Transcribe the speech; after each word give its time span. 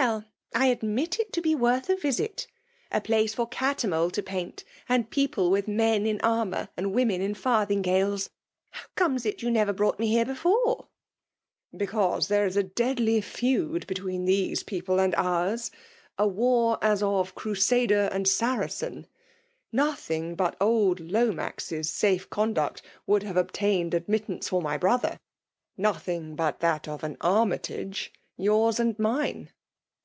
Well! 0.10 0.24
I 0.54 0.66
admit 0.68 1.20
it 1.20 1.30
to 1.34 1.42
be 1.42 1.54
worth 1.54 1.90
a 1.90 1.96
risit! 1.96 2.46
A 2.90 3.02
place 3.02 3.34
for 3.34 3.46
Cattermole 3.46 4.10
to 4.12 4.22
paint 4.22 4.64
sad 4.88 5.10
people 5.10 5.50
with 5.50 5.68
meil 5.68 6.06
in 6.06 6.18
annour 6.24 6.70
and 6.74 6.94
women 6.94 7.20
in 7.20 7.34
fivthiBgalea!— 7.34 8.30
^How 8.74 8.84
comes 8.96 9.26
it 9.26 9.42
you 9.42 9.50
never 9.50 9.74
brought 9.74 9.98
me 9.98 10.08
here 10.08 10.24
before 10.24 10.88
?"Becawse 11.76 12.28
tiiere 12.30 12.46
is 12.46 12.56
m 12.56 12.70
dea^ 12.70 12.96
femd 13.18 13.86
between 13.86 14.26
fliOBe 14.26 14.64
people 14.64 14.98
and 14.98 15.14
oars;— 15.16 15.70
a 16.18 16.26
war 16.26 16.78
as 16.80 17.02
of 17.02 17.34
Cntsader 17.34 18.10
and 18.10 18.24
Saraeen. 18.24 19.04
Noflung 19.70 20.34
but 20.34 20.56
old 20.62 20.98
Lomnx^a 21.02 21.80
salb 21.84 22.30
conduct 22.30 22.80
would 23.06 23.22
have 23.22 23.36
obtained 23.36 23.92
admittanoe 23.92 24.38
ftir 24.40 24.48
296. 24.48 24.48
trwHiOJB 24.48 24.60
domikaxiok. 24.62 24.62
my 24.62 24.78
brother;^— 24.78 25.20
^nothing' 25.78 26.34
but 26.34 26.60
that 26.60 26.88
of 26.88 27.04
an 27.04 27.18
Army 27.20 27.58
tage 27.58 28.14
yours 28.38 28.80
and 28.80 28.98
mine." 28.98 29.50